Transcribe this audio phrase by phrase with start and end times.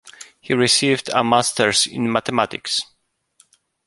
[0.39, 2.81] He received a masters in mathematics.